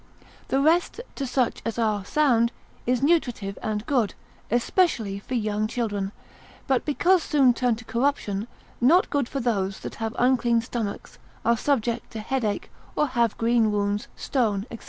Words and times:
The 0.47 0.59
rest, 0.59 0.99
to 1.13 1.27
such 1.27 1.61
as 1.63 1.77
are 1.77 2.03
sound, 2.03 2.51
is 2.87 3.03
nutritive 3.03 3.59
and 3.61 3.85
good, 3.85 4.15
especially 4.49 5.19
for 5.19 5.35
young 5.35 5.67
children, 5.67 6.11
but 6.65 6.85
because 6.85 7.21
soon 7.21 7.53
turned 7.53 7.77
to 7.77 7.85
corruption, 7.85 8.47
not 8.81 9.11
good 9.11 9.29
for 9.29 9.39
those 9.39 9.81
that 9.81 9.93
have 10.01 10.15
unclean 10.17 10.61
stomachs, 10.61 11.19
are 11.45 11.55
subject 11.55 12.09
to 12.13 12.19
headache, 12.19 12.71
or 12.95 13.09
have 13.09 13.37
green 13.37 13.71
wounds, 13.71 14.07
stone, 14.15 14.65
&c. 14.71 14.79